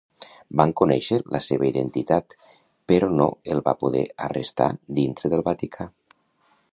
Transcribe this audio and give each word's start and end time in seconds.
Van 0.59 0.71
conèixer 0.79 1.19
la 1.35 1.41
seva 1.47 1.67
identitat, 1.67 2.35
però 2.93 3.11
no 3.19 3.29
el 3.57 3.63
va 3.69 3.77
poder 3.85 4.01
arrestar 4.29 4.71
dintre 5.01 5.31
del 5.35 5.45
Vaticà. 5.51 5.91